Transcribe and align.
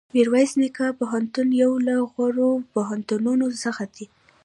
میرویس 0.15 0.51
نیکه 0.61 0.85
پوهنتون 0.99 1.47
یو 1.61 1.71
له 1.87 1.95
غوره 2.11 2.49
پوهنتونونو 2.71 3.45
څخه 3.63 3.83
دی. 3.95 4.05